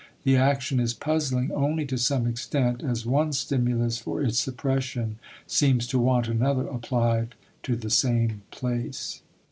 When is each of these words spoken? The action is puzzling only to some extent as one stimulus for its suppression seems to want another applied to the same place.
The 0.23 0.35
action 0.35 0.79
is 0.79 0.95
puzzling 0.95 1.51
only 1.51 1.85
to 1.85 1.95
some 1.95 2.25
extent 2.25 2.81
as 2.83 3.05
one 3.05 3.33
stimulus 3.33 3.99
for 3.99 4.19
its 4.23 4.39
suppression 4.39 5.19
seems 5.45 5.85
to 5.89 5.99
want 5.99 6.27
another 6.27 6.65
applied 6.65 7.35
to 7.61 7.75
the 7.75 7.91
same 7.91 8.41
place. 8.49 9.21